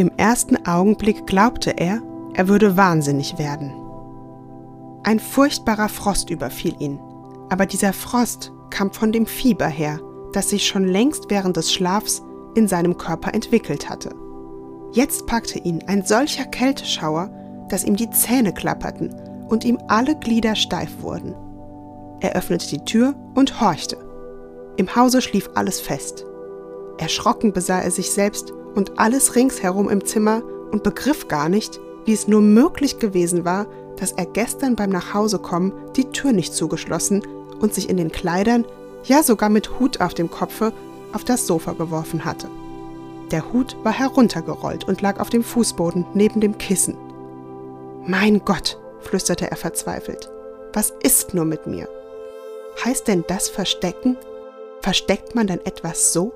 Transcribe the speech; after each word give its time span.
Im 0.00 0.10
ersten 0.16 0.66
Augenblick 0.66 1.26
glaubte 1.26 1.72
er, 1.76 2.00
er 2.32 2.48
würde 2.48 2.78
wahnsinnig 2.78 3.36
werden. 3.38 3.70
Ein 5.02 5.18
furchtbarer 5.20 5.90
Frost 5.90 6.30
überfiel 6.30 6.74
ihn, 6.78 6.98
aber 7.50 7.66
dieser 7.66 7.92
Frost 7.92 8.50
kam 8.70 8.94
von 8.94 9.12
dem 9.12 9.26
Fieber 9.26 9.66
her, 9.66 10.00
das 10.32 10.48
sich 10.48 10.66
schon 10.66 10.88
längst 10.88 11.26
während 11.28 11.58
des 11.58 11.70
Schlafs 11.70 12.22
in 12.54 12.66
seinem 12.66 12.96
Körper 12.96 13.34
entwickelt 13.34 13.90
hatte. 13.90 14.14
Jetzt 14.92 15.26
packte 15.26 15.58
ihn 15.58 15.84
ein 15.86 16.02
solcher 16.02 16.46
Kälteschauer, 16.46 17.28
dass 17.68 17.84
ihm 17.84 17.96
die 17.96 18.08
Zähne 18.08 18.54
klapperten 18.54 19.14
und 19.50 19.66
ihm 19.66 19.78
alle 19.88 20.18
Glieder 20.18 20.54
steif 20.54 21.02
wurden. 21.02 21.34
Er 22.20 22.34
öffnete 22.36 22.68
die 22.68 22.86
Tür 22.86 23.14
und 23.34 23.60
horchte. 23.60 23.98
Im 24.78 24.96
Hause 24.96 25.20
schlief 25.20 25.50
alles 25.56 25.78
fest. 25.78 26.24
Erschrocken 27.00 27.54
besah 27.54 27.80
er 27.80 27.90
sich 27.90 28.10
selbst 28.10 28.52
und 28.74 28.98
alles 28.98 29.34
ringsherum 29.34 29.88
im 29.88 30.04
Zimmer 30.04 30.42
und 30.70 30.82
begriff 30.82 31.28
gar 31.28 31.48
nicht, 31.48 31.80
wie 32.04 32.12
es 32.12 32.28
nur 32.28 32.42
möglich 32.42 32.98
gewesen 32.98 33.46
war, 33.46 33.66
dass 33.96 34.12
er 34.12 34.26
gestern 34.26 34.76
beim 34.76 34.90
Nachhausekommen 34.90 35.72
die 35.96 36.10
Tür 36.10 36.32
nicht 36.32 36.54
zugeschlossen 36.54 37.22
und 37.58 37.72
sich 37.72 37.88
in 37.88 37.96
den 37.96 38.12
Kleidern, 38.12 38.66
ja 39.04 39.22
sogar 39.22 39.48
mit 39.48 39.80
Hut 39.80 40.00
auf 40.02 40.12
dem 40.12 40.30
Kopfe, 40.30 40.74
auf 41.12 41.24
das 41.24 41.46
Sofa 41.46 41.72
geworfen 41.72 42.26
hatte. 42.26 42.48
Der 43.30 43.50
Hut 43.50 43.76
war 43.82 43.92
heruntergerollt 43.92 44.84
und 44.84 45.00
lag 45.00 45.20
auf 45.20 45.30
dem 45.30 45.42
Fußboden 45.42 46.04
neben 46.12 46.40
dem 46.40 46.58
Kissen. 46.58 46.98
Mein 48.06 48.44
Gott, 48.44 48.78
flüsterte 49.00 49.50
er 49.50 49.56
verzweifelt, 49.56 50.30
was 50.74 50.92
ist 51.02 51.32
nur 51.32 51.46
mit 51.46 51.66
mir? 51.66 51.88
Heißt 52.84 53.08
denn 53.08 53.24
das 53.26 53.48
Verstecken? 53.48 54.18
Versteckt 54.82 55.34
man 55.34 55.46
denn 55.46 55.64
etwas 55.64 56.12
so? 56.12 56.32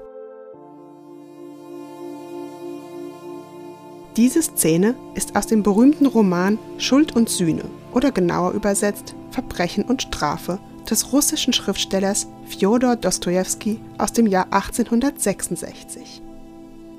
Diese 4.17 4.43
Szene 4.43 4.95
ist 5.15 5.35
aus 5.35 5.49
dem 5.49 5.65
berühmten 5.65 6.07
Roman 6.07 6.57
Schuld 6.79 7.17
und 7.17 7.29
Sühne 7.29 7.65
oder 7.93 8.13
genauer 8.13 8.53
übersetzt 8.53 9.17
Verbrechen 9.33 9.85
und 9.85 10.03
Strafe 10.03 10.61
des 10.89 11.13
russischen 11.13 11.53
Schriftstellers 11.53 12.29
Fjodor 12.47 12.95
Dostojewski 12.95 13.81
aus 13.99 14.13
dem 14.13 14.29
Jahr 14.29 14.47
1866. 14.53 16.23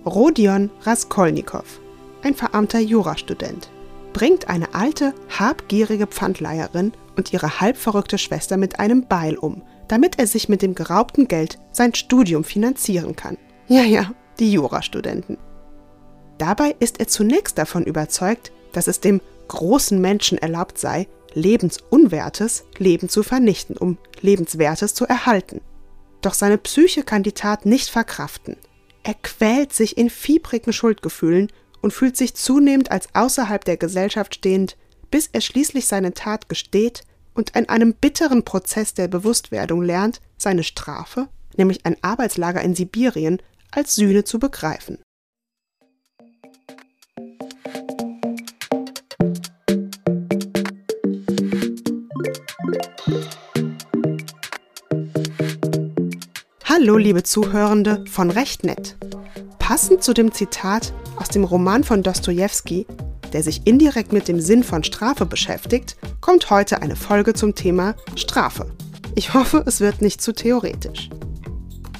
Rodion 0.05 0.69
Raskolnikow, 0.81 1.79
ein 2.21 2.33
verarmter 2.33 2.79
Jurastudent, 2.79 3.69
bringt 4.11 4.49
eine 4.49 4.73
alte, 4.75 5.13
habgierige 5.39 6.07
Pfandleiherin 6.07 6.91
und 7.15 7.31
ihre 7.31 7.61
halbverrückte 7.61 8.17
Schwester 8.17 8.57
mit 8.57 8.79
einem 8.79 9.07
Beil 9.07 9.37
um, 9.37 9.61
damit 9.87 10.19
er 10.19 10.27
sich 10.27 10.49
mit 10.49 10.61
dem 10.61 10.75
geraubten 10.75 11.29
Geld 11.29 11.59
sein 11.71 11.95
Studium 11.95 12.43
finanzieren 12.43 13.15
kann. 13.15 13.37
Ja, 13.69 13.83
ja, 13.83 14.11
die 14.37 14.51
Jurastudenten. 14.51 15.37
Dabei 16.37 16.75
ist 16.79 16.99
er 16.99 17.07
zunächst 17.07 17.57
davon 17.57 17.83
überzeugt, 17.83 18.51
dass 18.73 18.87
es 18.87 18.99
dem 18.99 19.21
großen 19.47 19.99
Menschen 19.99 20.37
erlaubt 20.37 20.77
sei, 20.77 21.07
Lebensunwertes 21.33 22.63
Leben 22.77 23.09
zu 23.09 23.21
vernichten, 23.21 23.77
um 23.77 23.97
Lebenswertes 24.21 24.93
zu 24.93 25.05
erhalten. 25.05 25.61
Doch 26.21 26.33
seine 26.33 26.57
Psyche 26.57 27.03
kann 27.03 27.23
die 27.23 27.33
Tat 27.33 27.65
nicht 27.65 27.89
verkraften. 27.89 28.55
Er 29.03 29.15
quält 29.15 29.73
sich 29.73 29.97
in 29.97 30.09
fiebrigen 30.09 30.73
Schuldgefühlen 30.73 31.51
und 31.81 31.91
fühlt 31.91 32.17
sich 32.17 32.35
zunehmend 32.35 32.89
als 32.89 33.09
außerhalb 33.13 33.63
der 33.63 33.77
Gesellschaft 33.77 34.35
stehend, 34.35 34.77
bis 35.11 35.29
er 35.31 35.41
schließlich 35.41 35.85
seine 35.85 36.13
Tat 36.13 36.49
gesteht 36.49 37.03
und 37.35 37.55
in 37.55 37.69
einem 37.69 37.93
bitteren 37.93 38.43
Prozess 38.43 38.93
der 38.93 39.07
Bewusstwerdung 39.07 39.83
lernt, 39.83 40.21
seine 40.37 40.63
Strafe, 40.63 41.27
nämlich 41.57 41.85
ein 41.85 41.97
Arbeitslager 42.01 42.61
in 42.61 42.75
Sibirien, 42.75 43.41
als 43.71 43.95
Sühne 43.95 44.23
zu 44.23 44.39
begreifen. 44.39 44.97
Hallo, 56.85 56.97
liebe 56.97 57.23
Zuhörende 57.23 58.05
von 58.11 58.29
Recht 58.29 58.63
nett. 58.63 58.95
Passend 59.57 60.03
zu 60.03 60.13
dem 60.13 60.31
Zitat 60.31 60.93
aus 61.15 61.29
dem 61.29 61.43
Roman 61.43 61.83
von 61.83 62.03
Dostoevsky, 62.03 62.85
der 63.33 63.41
sich 63.41 63.65
indirekt 63.65 64.13
mit 64.13 64.27
dem 64.27 64.39
Sinn 64.39 64.61
von 64.63 64.83
Strafe 64.83 65.25
beschäftigt, 65.25 65.97
kommt 66.21 66.51
heute 66.51 66.83
eine 66.83 66.95
Folge 66.95 67.33
zum 67.33 67.55
Thema 67.55 67.95
Strafe. 68.15 68.67
Ich 69.15 69.33
hoffe, 69.33 69.63
es 69.65 69.79
wird 69.81 70.03
nicht 70.03 70.21
zu 70.21 70.31
theoretisch. 70.31 71.09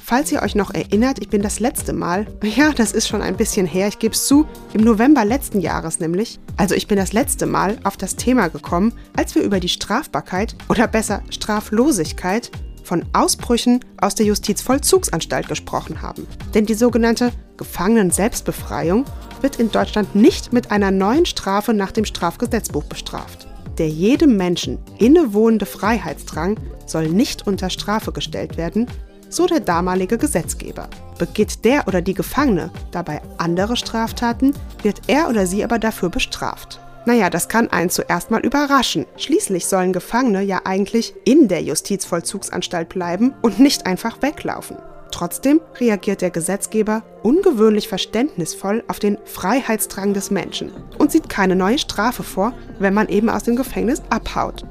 Falls 0.04 0.30
ihr 0.30 0.42
euch 0.42 0.54
noch 0.54 0.72
erinnert, 0.72 1.18
ich 1.18 1.30
bin 1.30 1.42
das 1.42 1.58
letzte 1.58 1.92
Mal, 1.92 2.24
ja, 2.44 2.70
das 2.70 2.92
ist 2.92 3.08
schon 3.08 3.22
ein 3.22 3.36
bisschen 3.36 3.66
her, 3.66 3.88
ich 3.88 3.98
gebe 3.98 4.14
es 4.14 4.28
zu, 4.28 4.46
im 4.72 4.82
November 4.82 5.24
letzten 5.24 5.60
Jahres 5.60 5.98
nämlich, 5.98 6.38
also 6.56 6.76
ich 6.76 6.86
bin 6.86 6.96
das 6.96 7.12
letzte 7.12 7.46
Mal 7.46 7.76
auf 7.82 7.96
das 7.96 8.14
Thema 8.14 8.46
gekommen, 8.46 8.92
als 9.16 9.34
wir 9.34 9.42
über 9.42 9.58
die 9.58 9.68
Strafbarkeit 9.68 10.54
oder 10.68 10.86
besser 10.86 11.22
Straflosigkeit 11.30 12.52
von 12.86 13.04
Ausbrüchen 13.12 13.80
aus 14.00 14.14
der 14.14 14.26
Justizvollzugsanstalt 14.26 15.48
gesprochen 15.48 16.00
haben. 16.00 16.26
Denn 16.54 16.66
die 16.66 16.74
sogenannte 16.74 17.32
Gefangenen-Selbstbefreiung 17.56 19.04
wird 19.40 19.56
in 19.56 19.70
Deutschland 19.70 20.14
nicht 20.14 20.52
mit 20.52 20.70
einer 20.70 20.90
neuen 20.90 21.26
Strafe 21.26 21.74
nach 21.74 21.92
dem 21.92 22.04
Strafgesetzbuch 22.04 22.84
bestraft. 22.84 23.48
Der 23.78 23.88
jedem 23.88 24.36
Menschen 24.36 24.78
innewohnende 24.98 25.66
Freiheitsdrang 25.66 26.58
soll 26.86 27.08
nicht 27.08 27.46
unter 27.46 27.68
Strafe 27.68 28.12
gestellt 28.12 28.56
werden, 28.56 28.86
so 29.28 29.46
der 29.46 29.60
damalige 29.60 30.16
Gesetzgeber. 30.16 30.88
Begeht 31.18 31.64
der 31.64 31.86
oder 31.88 32.00
die 32.00 32.14
Gefangene 32.14 32.70
dabei 32.92 33.20
andere 33.38 33.76
Straftaten, 33.76 34.54
wird 34.82 35.02
er 35.08 35.28
oder 35.28 35.46
sie 35.46 35.64
aber 35.64 35.78
dafür 35.78 36.08
bestraft. 36.08 36.80
Naja, 37.06 37.30
das 37.30 37.48
kann 37.48 37.70
einen 37.70 37.88
zuerst 37.88 38.32
mal 38.32 38.44
überraschen. 38.44 39.06
Schließlich 39.16 39.66
sollen 39.66 39.92
Gefangene 39.92 40.42
ja 40.42 40.62
eigentlich 40.64 41.14
in 41.24 41.46
der 41.46 41.62
Justizvollzugsanstalt 41.62 42.88
bleiben 42.88 43.32
und 43.42 43.60
nicht 43.60 43.86
einfach 43.86 44.20
weglaufen. 44.22 44.76
Trotzdem 45.12 45.60
reagiert 45.78 46.20
der 46.20 46.30
Gesetzgeber 46.30 47.04
ungewöhnlich 47.22 47.86
verständnisvoll 47.86 48.82
auf 48.88 48.98
den 48.98 49.18
Freiheitsdrang 49.24 50.14
des 50.14 50.32
Menschen 50.32 50.72
und 50.98 51.12
sieht 51.12 51.28
keine 51.28 51.54
neue 51.54 51.78
Strafe 51.78 52.24
vor, 52.24 52.52
wenn 52.80 52.92
man 52.92 53.08
eben 53.08 53.30
aus 53.30 53.44
dem 53.44 53.54
Gefängnis 53.54 54.02
abhaut. 54.10 54.66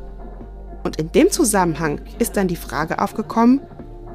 Und 0.83 0.97
in 0.97 1.11
dem 1.13 1.31
Zusammenhang 1.31 2.01
ist 2.19 2.35
dann 2.35 2.49
die 2.49 2.57
Frage 2.57 2.99
aufgekommen, 2.99 3.61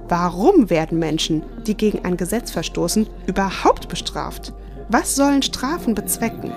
warum 0.09 0.69
werden 0.69 0.99
Menschen, 0.99 1.43
die 1.67 1.77
gegen 1.77 2.05
ein 2.05 2.19
Gesetz 2.19 2.51
verstoßen, 2.51 3.09
überhaupt 3.27 3.89
bestraft? 3.89 4.53
Was 4.91 5.17
sollen 5.17 5.43
Strafen 5.43 5.95
bezwecken? 5.95 6.53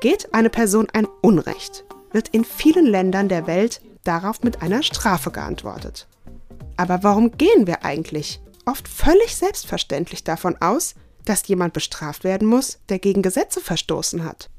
Begeht 0.00 0.34
eine 0.34 0.50
Person 0.50 0.88
ein 0.92 1.06
Unrecht, 1.22 1.86
wird 2.12 2.28
in 2.28 2.44
vielen 2.44 2.84
Ländern 2.84 3.30
der 3.30 3.46
Welt 3.46 3.80
darauf 4.04 4.42
mit 4.42 4.60
einer 4.60 4.82
Strafe 4.82 5.30
geantwortet. 5.30 6.06
Aber 6.76 7.02
warum 7.02 7.38
gehen 7.38 7.66
wir 7.66 7.82
eigentlich 7.82 8.42
oft 8.66 8.88
völlig 8.88 9.34
selbstverständlich 9.34 10.22
davon 10.22 10.54
aus, 10.60 10.96
dass 11.24 11.48
jemand 11.48 11.72
bestraft 11.72 12.24
werden 12.24 12.46
muss, 12.46 12.78
der 12.90 12.98
gegen 12.98 13.22
Gesetze 13.22 13.60
verstoßen 13.62 14.22
hat? 14.22 14.50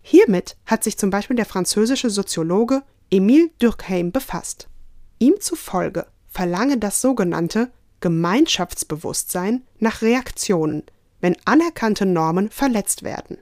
Hiermit 0.00 0.56
hat 0.66 0.82
sich 0.82 0.98
zum 0.98 1.10
Beispiel 1.10 1.36
der 1.36 1.46
französische 1.46 2.10
Soziologe 2.10 2.82
Émile 3.12 3.50
Durkheim 3.60 4.10
befasst. 4.10 4.68
Ihm 5.20 5.34
zufolge 5.38 6.06
verlange 6.28 6.76
das 6.76 7.00
sogenannte 7.00 7.70
Gemeinschaftsbewusstsein 8.00 9.62
nach 9.78 10.02
Reaktionen, 10.02 10.82
wenn 11.20 11.36
anerkannte 11.44 12.04
Normen 12.04 12.50
verletzt 12.50 13.04
werden. 13.04 13.38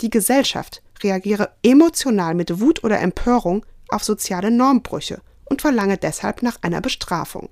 Die 0.00 0.10
Gesellschaft 0.10 0.82
reagiere 1.02 1.50
emotional 1.62 2.34
mit 2.34 2.60
Wut 2.60 2.84
oder 2.84 3.00
Empörung 3.00 3.66
auf 3.88 4.02
soziale 4.02 4.50
Normbrüche 4.50 5.20
und 5.44 5.60
verlange 5.60 5.98
deshalb 5.98 6.42
nach 6.42 6.56
einer 6.62 6.80
Bestrafung. 6.80 7.50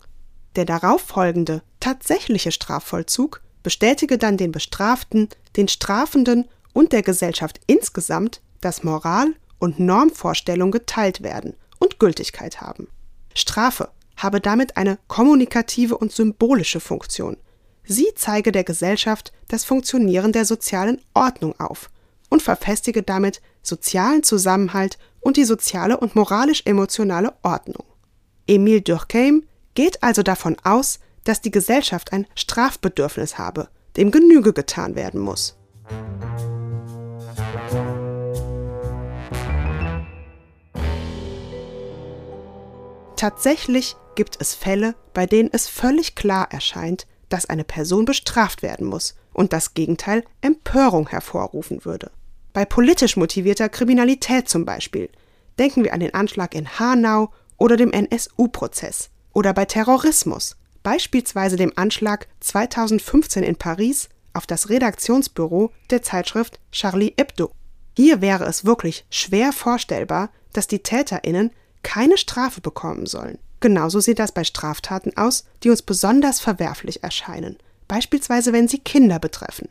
Der 0.56 0.64
darauf 0.64 1.02
folgende 1.02 1.62
tatsächliche 1.80 2.52
Strafvollzug 2.52 3.42
bestätige 3.62 4.18
dann 4.18 4.36
den 4.36 4.52
Bestraften, 4.52 5.28
den 5.56 5.68
Strafenden 5.68 6.48
und 6.72 6.92
der 6.92 7.02
Gesellschaft 7.02 7.60
insgesamt, 7.66 8.40
dass 8.60 8.82
Moral 8.82 9.34
und 9.58 9.78
Normvorstellung 9.78 10.70
geteilt 10.70 11.22
werden 11.22 11.54
und 11.78 11.98
Gültigkeit 11.98 12.60
haben. 12.60 12.88
Strafe 13.34 13.90
habe 14.16 14.40
damit 14.40 14.76
eine 14.76 14.98
kommunikative 15.06 15.98
und 15.98 16.12
symbolische 16.12 16.80
Funktion. 16.80 17.36
Sie 17.84 18.08
zeige 18.14 18.52
der 18.52 18.64
Gesellschaft 18.64 19.32
das 19.48 19.64
Funktionieren 19.64 20.32
der 20.32 20.44
sozialen 20.44 21.00
Ordnung 21.14 21.58
auf 21.58 21.90
und 22.28 22.42
verfestige 22.42 23.02
damit 23.02 23.40
sozialen 23.62 24.22
Zusammenhalt 24.22 24.98
und 25.20 25.36
die 25.36 25.44
soziale 25.44 25.96
und 25.98 26.14
moralisch-emotionale 26.14 27.34
Ordnung. 27.42 27.84
Emile 28.46 28.80
Durkheim 28.80 29.44
geht 29.74 30.02
also 30.02 30.22
davon 30.22 30.56
aus, 30.64 30.98
dass 31.24 31.40
die 31.40 31.50
Gesellschaft 31.50 32.12
ein 32.12 32.26
Strafbedürfnis 32.34 33.38
habe, 33.38 33.68
dem 33.96 34.10
Genüge 34.10 34.52
getan 34.52 34.94
werden 34.94 35.20
muss. 35.20 35.56
Tatsächlich 43.16 43.96
gibt 44.14 44.40
es 44.40 44.54
Fälle, 44.54 44.94
bei 45.12 45.26
denen 45.26 45.50
es 45.52 45.68
völlig 45.68 46.14
klar 46.14 46.50
erscheint, 46.52 47.06
dass 47.28 47.46
eine 47.46 47.64
Person 47.64 48.04
bestraft 48.04 48.62
werden 48.62 48.86
muss 48.86 49.16
und 49.32 49.52
das 49.52 49.74
Gegenteil 49.74 50.24
Empörung 50.40 51.08
hervorrufen 51.08 51.84
würde. 51.84 52.10
Bei 52.58 52.64
politisch 52.64 53.16
motivierter 53.16 53.68
Kriminalität 53.68 54.48
zum 54.48 54.64
Beispiel. 54.64 55.10
Denken 55.60 55.84
wir 55.84 55.94
an 55.94 56.00
den 56.00 56.12
Anschlag 56.12 56.56
in 56.56 56.68
Hanau 56.80 57.30
oder 57.56 57.76
dem 57.76 57.92
NSU-Prozess. 57.92 59.10
Oder 59.32 59.54
bei 59.54 59.64
Terrorismus, 59.64 60.56
beispielsweise 60.82 61.54
dem 61.54 61.72
Anschlag 61.76 62.26
2015 62.40 63.44
in 63.44 63.54
Paris 63.54 64.08
auf 64.32 64.44
das 64.44 64.70
Redaktionsbüro 64.70 65.70
der 65.90 66.02
Zeitschrift 66.02 66.58
Charlie 66.72 67.14
Hebdo. 67.16 67.52
Hier 67.96 68.20
wäre 68.20 68.46
es 68.46 68.64
wirklich 68.64 69.06
schwer 69.08 69.52
vorstellbar, 69.52 70.30
dass 70.52 70.66
die 70.66 70.80
Täterinnen 70.80 71.52
keine 71.84 72.18
Strafe 72.18 72.60
bekommen 72.60 73.06
sollen. 73.06 73.38
Genauso 73.60 74.00
sieht 74.00 74.18
das 74.18 74.32
bei 74.32 74.42
Straftaten 74.42 75.16
aus, 75.16 75.44
die 75.62 75.70
uns 75.70 75.82
besonders 75.82 76.40
verwerflich 76.40 77.04
erscheinen, 77.04 77.56
beispielsweise 77.86 78.52
wenn 78.52 78.66
sie 78.66 78.80
Kinder 78.80 79.20
betreffen. 79.20 79.68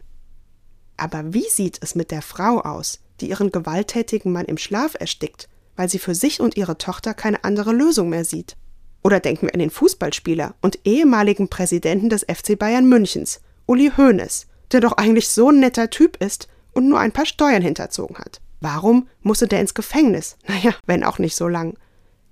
Aber 0.98 1.34
wie 1.34 1.48
sieht 1.50 1.80
es 1.82 1.96
mit 1.96 2.12
der 2.12 2.22
Frau 2.22 2.60
aus, 2.62 3.00
die 3.22 3.30
ihren 3.30 3.52
gewalttätigen 3.52 4.32
Mann 4.32 4.46
im 4.46 4.58
Schlaf 4.58 4.96
erstickt, 5.00 5.48
weil 5.76 5.90
sie 5.90 6.00
für 6.00 6.16
sich 6.16 6.42
und 6.42 6.58
ihre 6.58 6.78
Tochter 6.78 7.14
keine 7.14 7.44
andere 7.44 7.72
Lösung 7.72 8.10
mehr 8.10 8.26
sieht? 8.26 8.58
Oder 9.04 9.20
denken 9.20 9.44
wir 9.48 9.54
an 9.54 9.60
den 9.60 9.70
Fußballspieler 9.70 10.56
und 10.62 10.80
ehemaligen 10.86 11.50
Präsidenten 11.50 12.10
des 12.10 12.24
FC 12.24 12.58
Bayern 12.58 12.90
Münchens, 12.90 13.40
Uli 13.68 13.92
Hoeneß, 13.96 14.48
der 14.72 14.82
doch 14.82 14.94
eigentlich 14.94 15.30
so 15.30 15.50
ein 15.50 15.60
netter 15.60 15.90
Typ 15.90 16.18
ist 16.18 16.48
und 16.74 16.90
nur 16.90 17.00
ein 17.00 17.12
paar 17.12 17.26
Steuern 17.26 17.62
hinterzogen 17.62 18.18
hat. 18.18 18.42
Warum 18.60 19.08
musste 19.22 19.48
der 19.48 19.62
ins 19.62 19.74
Gefängnis? 19.74 20.38
Naja, 20.48 20.74
wenn 20.86 21.04
auch 21.04 21.20
nicht 21.20 21.36
so 21.36 21.48
lang. 21.48 21.78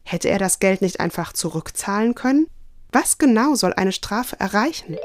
Hätte 0.03 0.29
er 0.29 0.39
das 0.39 0.59
Geld 0.59 0.81
nicht 0.81 1.00
einfach 1.00 1.33
zurückzahlen 1.33 2.15
können? 2.15 2.47
Was 2.91 3.17
genau 3.17 3.56
soll 3.56 3.73
eine 3.73 3.91
Strafe 3.91 4.39
erreichen? 4.39 4.97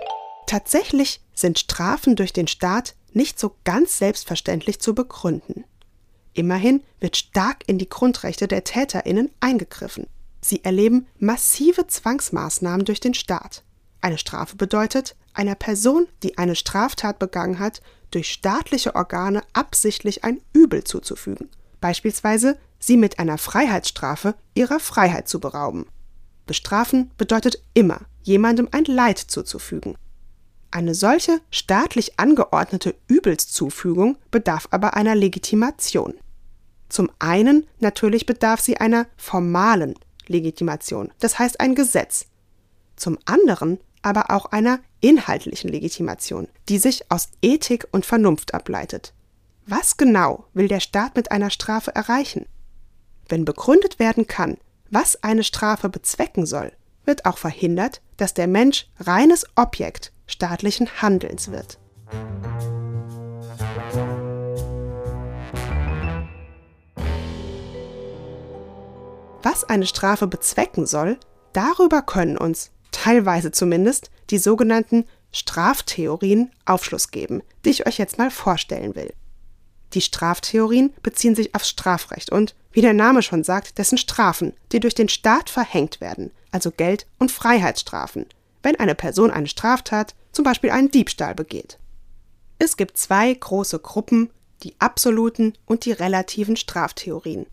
Tatsächlich 0.46 1.20
sind 1.34 1.58
Strafen 1.58 2.16
durch 2.16 2.32
den 2.32 2.48
Staat 2.48 2.94
nicht 3.14 3.38
so 3.38 3.56
ganz 3.64 3.98
selbstverständlich 3.98 4.80
zu 4.80 4.94
begründen. 4.94 5.64
Immerhin 6.32 6.82
wird 7.00 7.16
stark 7.16 7.64
in 7.66 7.78
die 7.78 7.88
Grundrechte 7.88 8.48
der 8.48 8.64
Täterinnen 8.64 9.30
eingegriffen. 9.40 10.06
Sie 10.40 10.64
erleben 10.64 11.06
massive 11.18 11.86
Zwangsmaßnahmen 11.86 12.84
durch 12.84 13.00
den 13.00 13.14
Staat. 13.14 13.62
Eine 14.00 14.18
Strafe 14.18 14.56
bedeutet, 14.56 15.16
einer 15.34 15.54
Person, 15.54 16.06
die 16.22 16.38
eine 16.38 16.56
Straftat 16.56 17.18
begangen 17.18 17.58
hat, 17.58 17.82
durch 18.10 18.32
staatliche 18.32 18.94
Organe 18.94 19.42
absichtlich 19.52 20.24
ein 20.24 20.40
Übel 20.52 20.84
zuzufügen 20.84 21.50
beispielsweise 21.80 22.58
sie 22.78 22.96
mit 22.96 23.18
einer 23.18 23.38
Freiheitsstrafe 23.38 24.34
ihrer 24.54 24.80
Freiheit 24.80 25.28
zu 25.28 25.40
berauben. 25.40 25.86
Bestrafen 26.46 27.10
bedeutet 27.16 27.62
immer, 27.74 28.00
jemandem 28.22 28.68
ein 28.72 28.84
Leid 28.84 29.18
zuzufügen. 29.18 29.96
Eine 30.72 30.94
solche 30.94 31.40
staatlich 31.50 32.18
angeordnete 32.20 32.94
Übelszufügung 33.08 34.16
bedarf 34.30 34.68
aber 34.70 34.94
einer 34.94 35.16
Legitimation. 35.16 36.14
Zum 36.88 37.10
einen 37.18 37.66
natürlich 37.80 38.26
bedarf 38.26 38.60
sie 38.60 38.76
einer 38.76 39.06
formalen 39.16 39.94
Legitimation, 40.26 41.12
das 41.18 41.38
heißt 41.38 41.60
ein 41.60 41.74
Gesetz. 41.74 42.26
Zum 42.96 43.18
anderen 43.24 43.78
aber 44.02 44.30
auch 44.30 44.46
einer 44.46 44.78
inhaltlichen 45.00 45.70
Legitimation, 45.70 46.48
die 46.68 46.78
sich 46.78 47.10
aus 47.10 47.28
Ethik 47.42 47.88
und 47.90 48.06
Vernunft 48.06 48.54
ableitet. 48.54 49.12
Was 49.66 49.96
genau 49.96 50.46
will 50.54 50.68
der 50.68 50.80
Staat 50.80 51.16
mit 51.16 51.32
einer 51.32 51.50
Strafe 51.50 51.94
erreichen? 51.94 52.46
Wenn 53.28 53.44
begründet 53.44 53.98
werden 53.98 54.26
kann, 54.26 54.56
was 54.90 55.22
eine 55.22 55.44
Strafe 55.44 55.88
bezwecken 55.88 56.46
soll, 56.46 56.72
wird 57.04 57.24
auch 57.26 57.38
verhindert, 57.38 58.00
dass 58.16 58.34
der 58.34 58.46
Mensch 58.46 58.88
reines 58.98 59.46
Objekt 59.56 60.12
staatlichen 60.30 61.02
Handelns 61.02 61.50
wird. 61.50 61.78
Was 69.42 69.64
eine 69.64 69.86
Strafe 69.86 70.26
bezwecken 70.26 70.86
soll, 70.86 71.18
darüber 71.52 72.02
können 72.02 72.36
uns, 72.36 72.70
teilweise 72.92 73.50
zumindest, 73.52 74.10
die 74.30 74.38
sogenannten 74.38 75.06
Straftheorien 75.32 76.50
Aufschluss 76.66 77.10
geben, 77.10 77.42
die 77.64 77.70
ich 77.70 77.86
euch 77.86 77.98
jetzt 77.98 78.18
mal 78.18 78.30
vorstellen 78.30 78.94
will. 78.94 79.12
Die 79.94 80.00
Straftheorien 80.00 80.92
beziehen 81.02 81.34
sich 81.34 81.54
aufs 81.54 81.68
Strafrecht 81.68 82.30
und, 82.30 82.54
wie 82.72 82.80
der 82.80 82.92
Name 82.92 83.22
schon 83.22 83.42
sagt, 83.42 83.78
dessen 83.78 83.98
Strafen, 83.98 84.52
die 84.72 84.80
durch 84.80 84.94
den 84.94 85.08
Staat 85.08 85.50
verhängt 85.50 86.00
werden, 86.00 86.30
also 86.52 86.70
Geld- 86.70 87.06
und 87.18 87.32
Freiheitsstrafen, 87.32 88.26
wenn 88.62 88.76
eine 88.76 88.94
Person 88.94 89.30
eine 89.30 89.46
Straftat, 89.46 90.14
zum 90.32 90.44
Beispiel 90.44 90.70
einen 90.70 90.90
Diebstahl 90.90 91.34
begeht. 91.34 91.78
Es 92.58 92.76
gibt 92.76 92.96
zwei 92.96 93.32
große 93.32 93.78
Gruppen, 93.78 94.30
die 94.62 94.74
absoluten 94.78 95.54
und 95.64 95.84
die 95.84 95.92
relativen 95.92 96.56
Straftheorien. 96.56 97.46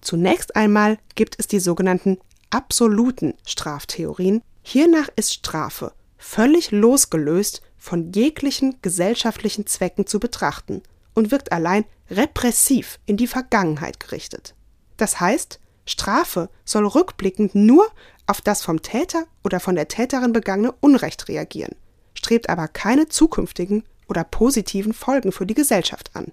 Zunächst 0.00 0.54
einmal 0.54 0.98
gibt 1.14 1.36
es 1.38 1.48
die 1.48 1.58
sogenannten 1.58 2.18
absoluten 2.50 3.34
Straftheorien. 3.44 4.42
Hiernach 4.62 5.08
ist 5.16 5.34
Strafe 5.34 5.92
völlig 6.16 6.70
losgelöst 6.70 7.62
von 7.76 8.12
jeglichen 8.12 8.76
gesellschaftlichen 8.82 9.66
Zwecken 9.66 10.06
zu 10.06 10.18
betrachten 10.18 10.82
und 11.14 11.30
wirkt 11.30 11.52
allein 11.52 11.84
repressiv 12.10 12.98
in 13.06 13.16
die 13.16 13.26
Vergangenheit 13.26 14.00
gerichtet. 14.00 14.54
Das 14.96 15.20
heißt, 15.20 15.60
Strafe 15.86 16.50
soll 16.64 16.86
rückblickend 16.86 17.54
nur 17.54 17.86
auf 18.26 18.40
das 18.40 18.62
vom 18.62 18.82
Täter 18.82 19.24
oder 19.44 19.60
von 19.60 19.76
der 19.76 19.88
Täterin 19.88 20.32
begangene 20.32 20.72
Unrecht 20.80 21.28
reagieren, 21.28 21.74
strebt 22.14 22.48
aber 22.50 22.68
keine 22.68 23.08
zukünftigen 23.08 23.84
oder 24.08 24.24
positiven 24.24 24.92
Folgen 24.92 25.32
für 25.32 25.46
die 25.46 25.54
Gesellschaft 25.54 26.10
an. 26.14 26.32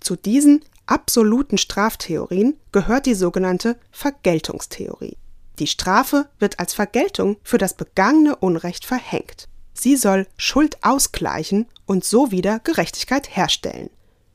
Zu 0.00 0.16
diesen 0.16 0.64
absoluten 0.86 1.58
Straftheorien 1.58 2.58
gehört 2.72 3.06
die 3.06 3.14
sogenannte 3.14 3.78
Vergeltungstheorie. 3.92 5.16
Die 5.58 5.66
Strafe 5.66 6.28
wird 6.38 6.58
als 6.58 6.74
Vergeltung 6.74 7.36
für 7.44 7.58
das 7.58 7.74
begangene 7.74 8.36
Unrecht 8.36 8.84
verhängt. 8.84 9.48
Sie 9.74 9.96
soll 9.96 10.26
Schuld 10.36 10.82
ausgleichen 10.82 11.66
und 11.86 12.04
so 12.04 12.30
wieder 12.30 12.58
Gerechtigkeit 12.60 13.34
herstellen. 13.36 13.90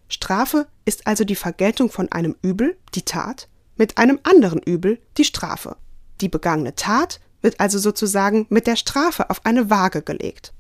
Strafe 0.10 0.68
ist 0.86 1.06
also 1.06 1.25
die 1.25 1.36
Vergeltung 1.36 1.92
von 1.92 2.12
einem 2.12 2.36
Übel, 2.42 2.77
die 2.96 3.04
Tat, 3.04 3.50
mit 3.78 3.98
einem 3.98 4.20
anderen 4.24 4.60
Übel, 4.62 5.00
die 5.18 5.24
Strafe. 5.24 5.78
Die 6.22 6.30
begangene 6.30 6.76
Tat 6.76 7.20
wird 7.42 7.60
also 7.60 7.80
sozusagen 7.80 8.46
mit 8.50 8.68
der 8.68 8.76
Strafe 8.76 9.30
auf 9.30 9.46
eine 9.46 9.70
Waage 9.70 10.02
gelegt. 10.02 10.54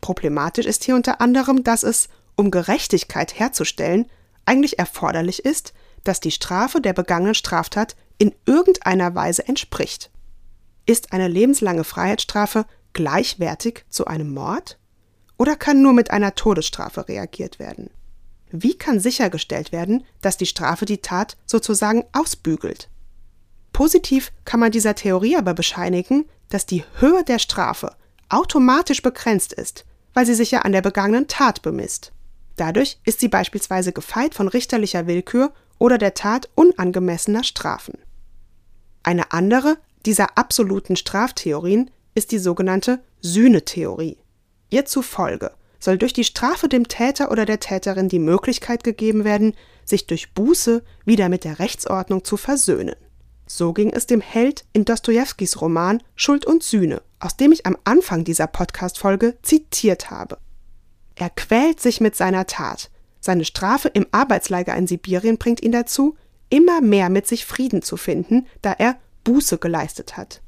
Problematisch 0.00 0.66
ist 0.66 0.84
hier 0.84 0.94
unter 0.94 1.20
anderem, 1.20 1.64
dass 1.64 1.82
es, 1.82 2.08
um 2.36 2.50
Gerechtigkeit 2.50 3.38
herzustellen, 3.38 4.06
eigentlich 4.44 4.78
erforderlich 4.78 5.44
ist, 5.44 5.74
dass 6.04 6.20
die 6.20 6.30
Strafe 6.30 6.80
der 6.80 6.92
begangenen 6.92 7.34
Straftat 7.34 7.96
in 8.18 8.34
irgendeiner 8.46 9.14
Weise 9.14 9.46
entspricht. 9.46 10.10
Ist 10.86 11.12
eine 11.12 11.28
lebenslange 11.28 11.84
Freiheitsstrafe 11.84 12.64
gleichwertig 12.92 13.84
zu 13.88 14.06
einem 14.06 14.32
Mord? 14.32 14.78
Oder 15.36 15.56
kann 15.56 15.82
nur 15.82 15.92
mit 15.92 16.10
einer 16.10 16.34
Todesstrafe 16.34 17.08
reagiert 17.08 17.58
werden? 17.58 17.90
Wie 18.50 18.76
kann 18.76 19.00
sichergestellt 19.00 19.72
werden, 19.72 20.04
dass 20.20 20.36
die 20.36 20.46
Strafe 20.46 20.84
die 20.84 20.98
Tat 20.98 21.36
sozusagen 21.46 22.04
ausbügelt? 22.12 22.88
Positiv 23.72 24.32
kann 24.44 24.60
man 24.60 24.72
dieser 24.72 24.94
Theorie 24.94 25.36
aber 25.36 25.54
bescheinigen, 25.54 26.24
dass 26.48 26.66
die 26.66 26.84
Höhe 26.98 27.24
der 27.24 27.38
Strafe 27.38 27.94
automatisch 28.28 29.02
begrenzt 29.02 29.52
ist, 29.52 29.84
weil 30.14 30.26
sie 30.26 30.34
sich 30.34 30.50
ja 30.50 30.62
an 30.62 30.72
der 30.72 30.82
begangenen 30.82 31.28
Tat 31.28 31.62
bemisst. 31.62 32.12
Dadurch 32.56 32.98
ist 33.04 33.20
sie 33.20 33.28
beispielsweise 33.28 33.92
gefeit 33.92 34.34
von 34.34 34.48
richterlicher 34.48 35.06
Willkür 35.06 35.52
oder 35.78 35.96
der 35.96 36.14
Tat 36.14 36.48
unangemessener 36.54 37.44
Strafen. 37.44 37.98
Eine 39.02 39.32
andere 39.32 39.78
dieser 40.04 40.36
absoluten 40.36 40.96
Straftheorien 40.96 41.90
ist 42.14 42.32
die 42.32 42.38
sogenannte 42.38 43.00
Sühnetheorie. 43.20 44.18
Ihr 44.70 44.84
zufolge 44.86 45.52
soll 45.78 45.98
durch 45.98 46.12
die 46.12 46.24
Strafe 46.24 46.68
dem 46.68 46.88
Täter 46.88 47.30
oder 47.30 47.46
der 47.46 47.60
Täterin 47.60 48.08
die 48.08 48.18
Möglichkeit 48.18 48.84
gegeben 48.84 49.24
werden, 49.24 49.54
sich 49.84 50.06
durch 50.06 50.34
Buße 50.34 50.82
wieder 51.04 51.28
mit 51.28 51.44
der 51.44 51.58
Rechtsordnung 51.58 52.24
zu 52.24 52.36
versöhnen. 52.36 52.96
So 53.46 53.72
ging 53.72 53.90
es 53.90 54.06
dem 54.06 54.20
Held 54.20 54.64
in 54.72 54.84
Dostojewskis 54.84 55.60
Roman 55.60 56.02
Schuld 56.14 56.44
und 56.44 56.62
Sühne, 56.62 57.02
aus 57.18 57.36
dem 57.36 57.52
ich 57.52 57.64
am 57.64 57.78
Anfang 57.84 58.24
dieser 58.24 58.46
Podcast-Folge 58.46 59.38
zitiert 59.42 60.10
habe. 60.10 60.38
Er 61.14 61.30
quält 61.30 61.80
sich 61.80 62.00
mit 62.00 62.14
seiner 62.14 62.46
Tat. 62.46 62.90
Seine 63.20 63.44
Strafe 63.44 63.88
im 63.88 64.06
Arbeitslager 64.12 64.76
in 64.76 64.86
Sibirien 64.86 65.38
bringt 65.38 65.62
ihn 65.62 65.72
dazu, 65.72 66.16
immer 66.50 66.80
mehr 66.80 67.08
mit 67.08 67.26
sich 67.26 67.44
Frieden 67.44 67.82
zu 67.82 67.96
finden, 67.96 68.46
da 68.62 68.72
er 68.72 68.96
Buße 69.24 69.58
geleistet 69.58 70.16
hat. 70.16 70.42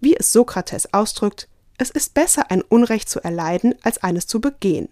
Wie 0.00 0.16
es 0.16 0.32
Sokrates 0.32 0.92
ausdrückt, 0.92 1.47
es 1.78 1.90
ist 1.90 2.14
besser, 2.14 2.50
ein 2.50 2.62
Unrecht 2.62 3.08
zu 3.08 3.20
erleiden, 3.22 3.74
als 3.82 4.02
eines 4.02 4.26
zu 4.26 4.40
begehen. 4.40 4.88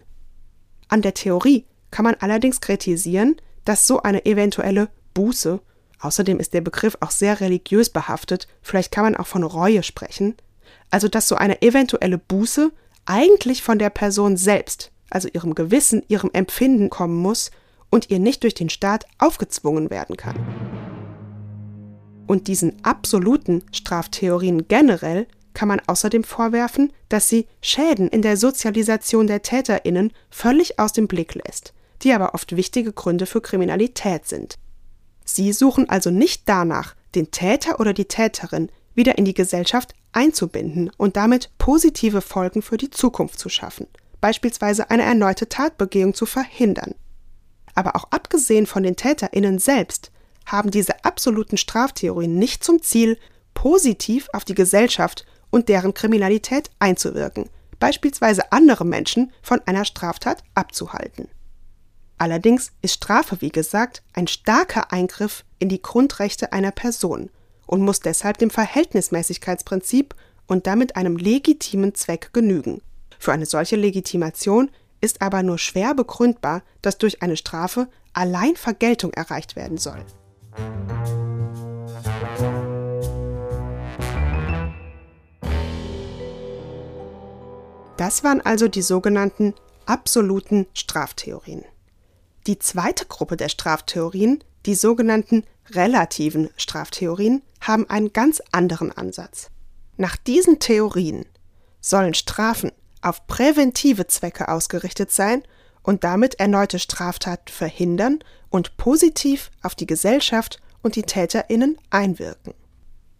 An 0.87 1.01
der 1.01 1.13
Theorie 1.13 1.65
kann 1.91 2.05
man 2.05 2.15
allerdings 2.19 2.61
kritisieren, 2.61 3.35
dass 3.65 3.87
so 3.87 4.01
eine 4.01 4.25
eventuelle 4.25 4.89
Buße 5.13 5.59
Außerdem 5.99 6.39
ist 6.39 6.53
der 6.53 6.61
Begriff 6.61 6.97
auch 6.99 7.11
sehr 7.11 7.39
religiös 7.39 7.89
behaftet, 7.89 8.47
vielleicht 8.61 8.91
kann 8.91 9.03
man 9.03 9.15
auch 9.15 9.27
von 9.27 9.43
Reue 9.43 9.83
sprechen. 9.83 10.35
Also 10.91 11.07
dass 11.07 11.27
so 11.27 11.35
eine 11.35 11.61
eventuelle 11.61 12.17
Buße 12.17 12.71
eigentlich 13.05 13.63
von 13.63 13.79
der 13.79 13.89
Person 13.89 14.37
selbst, 14.37 14.91
also 15.09 15.27
ihrem 15.31 15.55
Gewissen, 15.55 16.03
ihrem 16.07 16.29
Empfinden 16.33 16.89
kommen 16.89 17.17
muss 17.17 17.51
und 17.89 18.09
ihr 18.09 18.19
nicht 18.19 18.43
durch 18.43 18.53
den 18.53 18.69
Staat 18.69 19.05
aufgezwungen 19.17 19.89
werden 19.89 20.17
kann. 20.17 20.35
Und 22.27 22.47
diesen 22.47 22.83
absoluten 22.83 23.63
Straftheorien 23.71 24.67
generell 24.67 25.27
kann 25.57 25.69
man 25.69 25.81
außerdem 25.87 26.23
vorwerfen, 26.23 26.93
dass 27.09 27.29
sie 27.29 27.47
Schäden 27.61 28.09
in 28.09 28.21
der 28.21 28.37
Sozialisation 28.37 29.25
der 29.25 29.41
Täterinnen 29.41 30.13
völlig 30.29 30.77
aus 30.77 30.93
dem 30.93 31.07
Blick 31.07 31.33
lässt, 31.33 31.73
die 32.03 32.13
aber 32.13 32.35
oft 32.35 32.55
wichtige 32.55 32.93
Gründe 32.93 33.25
für 33.25 33.41
Kriminalität 33.41 34.27
sind. 34.27 34.59
Sie 35.25 35.51
suchen 35.51 35.89
also 35.89 36.11
nicht 36.11 36.43
danach, 36.45 36.95
den 37.15 37.31
Täter 37.31 37.79
oder 37.79 37.93
die 37.93 38.05
Täterin 38.05 38.69
wieder 38.93 39.17
in 39.17 39.25
die 39.25 39.33
Gesellschaft 39.33 39.95
einzubinden 40.11 40.91
und 40.95 41.17
damit 41.17 41.49
positive 41.57 42.21
Folgen 42.21 42.61
für 42.61 42.77
die 42.77 42.91
Zukunft 42.91 43.39
zu 43.39 43.49
schaffen, 43.49 43.87
beispielsweise 44.21 44.91
eine 44.91 45.03
erneute 45.03 45.49
Tatbegehung 45.49 46.13
zu 46.13 46.27
verhindern. 46.27 46.93
Aber 47.73 47.95
auch 47.95 48.11
abgesehen 48.11 48.67
von 48.67 48.83
den 48.83 48.95
Täterinnen 48.95 49.57
selbst 49.57 50.11
haben 50.45 50.69
diese 50.69 51.03
absoluten 51.03 51.57
Straftheorien 51.57 52.37
nicht 52.37 52.63
zum 52.63 52.79
Ziel, 52.83 53.17
positiv 53.55 54.27
auf 54.33 54.45
die 54.45 54.53
Gesellschaft 54.53 55.25
und 55.49 55.69
deren 55.69 55.93
Kriminalität 55.93 56.69
einzuwirken, 56.79 57.49
beispielsweise 57.79 58.51
andere 58.51 58.85
Menschen 58.85 59.31
von 59.41 59.61
einer 59.65 59.85
Straftat 59.85 60.43
abzuhalten. 60.55 61.27
Allerdings 62.17 62.71
ist 62.81 62.95
Strafe, 62.95 63.41
wie 63.41 63.49
gesagt, 63.49 64.01
ein 64.13 64.27
starker 64.27 64.91
Eingriff 64.91 65.45
in 65.59 65.69
die 65.69 65.81
Grundrechte 65.81 66.51
einer 66.51 66.71
Person 66.71 67.29
und 67.67 67.81
muss 67.81 67.99
deshalb 67.99 68.39
dem 68.39 68.49
Verhältnismäßigkeitsprinzip 68.49 70.15
und 70.47 70.65
damit 70.65 70.95
einem 70.95 71.17
legitimen 71.17 71.93
Zweck 71.93 72.31
genügen. 72.33 72.81
Für 73.19 73.33
eine 73.33 73.45
solche 73.45 73.75
Legitimation 73.75 74.71
ist 75.01 75.21
aber 75.21 75.43
nur 75.43 75.59
schwer 75.59 75.93
begründbar, 75.93 76.63
dass 76.81 76.97
durch 76.97 77.21
eine 77.21 77.37
Strafe 77.37 77.87
allein 78.13 78.55
Vergeltung 78.55 79.13
erreicht 79.13 79.55
werden 79.55 79.77
soll. 79.77 80.03
Das 87.97 88.23
waren 88.23 88.41
also 88.41 88.67
die 88.67 88.83
sogenannten 88.83 89.55
absoluten 89.87 90.67
Straftheorien. 90.73 91.65
Die 92.45 92.59
zweite 92.59 93.05
Gruppe 93.05 93.37
der 93.37 93.49
Straftheorien, 93.49 94.43
die 94.65 94.75
sogenannten 94.75 95.43
relativen 95.71 96.49
Straftheorien, 96.57 97.41
haben 97.59 97.89
einen 97.89 98.13
ganz 98.13 98.41
anderen 98.51 98.91
Ansatz. 98.91 99.49
Nach 99.97 100.15
diesen 100.15 100.59
Theorien 100.59 101.25
sollen 101.81 102.13
Strafen 102.13 102.71
auf 103.01 103.25
präventive 103.25 104.07
Zwecke 104.07 104.47
ausgerichtet 104.47 105.11
sein 105.11 105.43
und 105.81 106.03
damit 106.03 106.39
erneute 106.39 106.79
Straftaten 106.79 107.51
verhindern 107.51 108.19
und 108.49 108.77
positiv 108.77 109.49
auf 109.63 109.73
die 109.73 109.87
Gesellschaft 109.87 110.61
und 110.83 110.95
die 110.95 111.03
Täterinnen 111.03 111.77
einwirken. 111.89 112.53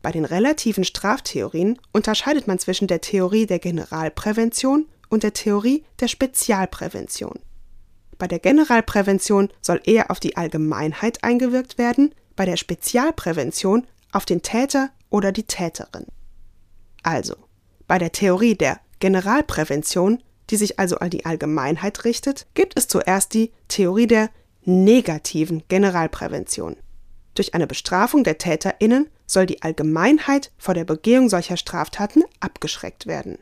Bei 0.08 0.14
den 0.14 0.24
relativen 0.24 0.86
Straftheorien 0.86 1.78
unterscheidet 1.92 2.48
man 2.48 2.60
zwischen 2.60 2.88
der 2.88 3.02
Theorie 3.02 3.46
der 3.46 3.60
Generalprävention 3.60 4.86
und 5.10 5.24
der 5.24 5.34
Theorie 5.34 5.84
der 6.00 6.08
Spezialprävention. 6.08 7.42
Bei 8.18 8.26
der 8.26 8.40
Generalprävention 8.40 9.50
soll 9.60 9.82
eher 9.84 10.10
auf 10.10 10.22
die 10.22 10.38
Allgemeinheit 10.38 11.26
eingewirkt 11.26 11.78
werden, 11.78 12.16
bei 12.38 12.46
der 12.46 12.56
Spezialprävention 12.56 13.86
auf 14.14 14.24
den 14.24 14.42
Täter 14.42 14.92
oder 15.10 15.34
die 15.34 15.44
Täterin. 15.44 16.06
Also, 17.04 17.36
bei 17.86 17.98
der 17.98 18.14
Theorie 18.14 18.56
der 18.56 18.80
Generalprävention, 19.00 20.24
die 20.50 20.56
sich 20.56 20.80
also 20.80 21.00
an 21.00 21.10
die 21.10 21.26
Allgemeinheit 21.26 22.06
richtet, 22.06 22.48
gibt 22.54 22.80
es 22.80 22.88
zuerst 22.88 23.34
die 23.34 23.52
Theorie 23.68 24.08
der 24.08 24.30
negativen 24.64 25.64
Generalprävention. 25.68 26.78
Durch 27.34 27.54
eine 27.54 27.68
Bestrafung 27.68 28.24
der 28.24 28.38
Täterinnen 28.38 29.10
soll 29.28 29.46
die 29.46 29.62
Allgemeinheit 29.62 30.52
vor 30.58 30.74
der 30.74 30.86
Begehung 30.86 31.30
solcher 31.30 31.58
Straftaten 31.58 32.24
abgeschreckt 32.40 33.06
werden. 33.06 33.38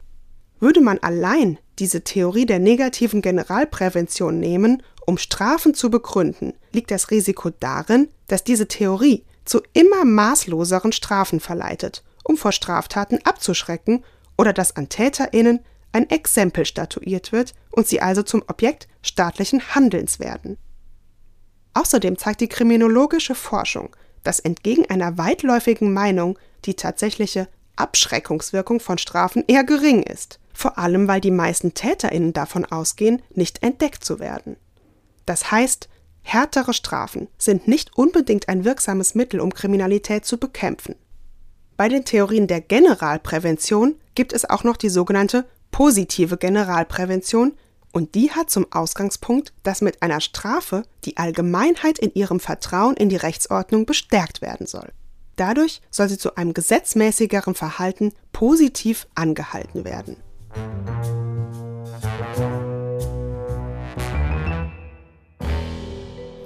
Würde 0.59 0.81
man 0.81 0.97
allein 0.99 1.59
diese 1.79 2.03
Theorie 2.03 2.45
der 2.45 2.59
negativen 2.59 3.21
Generalprävention 3.21 4.39
nehmen, 4.39 4.81
um 5.05 5.17
Strafen 5.17 5.73
zu 5.73 5.89
begründen, 5.89 6.53
liegt 6.71 6.91
das 6.91 7.11
Risiko 7.11 7.51
darin, 7.51 8.09
dass 8.27 8.43
diese 8.43 8.67
Theorie 8.67 9.23
zu 9.45 9.61
immer 9.73 10.03
maßloseren 10.03 10.91
Strafen 10.91 11.39
verleitet, 11.39 12.03
um 12.23 12.37
vor 12.37 12.51
Straftaten 12.51 13.19
abzuschrecken 13.23 14.03
oder 14.37 14.53
dass 14.53 14.75
an 14.75 14.89
Täterinnen 14.89 15.59
ein 15.91 16.09
Exempel 16.09 16.65
statuiert 16.65 17.31
wird 17.31 17.53
und 17.69 17.87
sie 17.87 18.01
also 18.01 18.23
zum 18.23 18.43
Objekt 18.47 18.87
staatlichen 19.01 19.75
Handelns 19.75 20.19
werden. 20.19 20.57
Außerdem 21.73 22.17
zeigt 22.17 22.41
die 22.41 22.49
kriminologische 22.49 23.35
Forschung, 23.35 23.95
dass 24.25 24.39
entgegen 24.39 24.89
einer 24.89 25.17
weitläufigen 25.17 25.93
Meinung 25.93 26.37
die 26.65 26.73
tatsächliche 26.73 27.47
Abschreckungswirkung 27.75 28.79
von 28.79 28.97
Strafen 28.97 29.43
eher 29.47 29.63
gering 29.63 30.03
ist, 30.03 30.39
vor 30.53 30.77
allem 30.77 31.07
weil 31.07 31.21
die 31.21 31.31
meisten 31.31 31.73
Täterinnen 31.73 32.33
davon 32.33 32.65
ausgehen, 32.65 33.21
nicht 33.33 33.63
entdeckt 33.63 34.03
zu 34.03 34.19
werden. 34.19 34.57
Das 35.25 35.51
heißt, 35.51 35.89
härtere 36.21 36.73
Strafen 36.73 37.27
sind 37.37 37.67
nicht 37.67 37.95
unbedingt 37.97 38.49
ein 38.49 38.65
wirksames 38.65 39.15
Mittel, 39.15 39.39
um 39.39 39.53
Kriminalität 39.53 40.25
zu 40.25 40.37
bekämpfen. 40.37 40.95
Bei 41.77 41.89
den 41.89 42.05
Theorien 42.05 42.47
der 42.47 42.61
Generalprävention 42.61 43.95
gibt 44.15 44.33
es 44.33 44.49
auch 44.49 44.63
noch 44.63 44.77
die 44.77 44.89
sogenannte 44.89 45.45
positive 45.71 46.37
Generalprävention, 46.37 47.53
und 47.95 48.13
die 48.13 48.31
hat 48.31 48.49
zum 48.49 48.69
Ausgangspunkt, 48.73 49.53
dass 49.63 49.79
mit 49.79 50.01
einer 50.01 50.19
Strafe 50.19 50.83
die 51.05 51.15
Allgemeinheit 51.15 51.97
in 51.97 52.13
ihrem 52.13 52.41
Vertrauen 52.41 52.97
in 52.97 53.07
die 53.07 53.15
Rechtsordnung 53.15 53.85
bestärkt 53.85 54.41
werden 54.41 54.67
soll. 54.67 54.91
Dadurch 55.37 55.79
soll 55.91 56.09
sie 56.09 56.17
zu 56.17 56.35
einem 56.35 56.53
gesetzmäßigeren 56.53 57.55
Verhalten 57.55 58.11
positiv 58.33 59.07
angehalten 59.15 59.85
werden. 59.85 60.17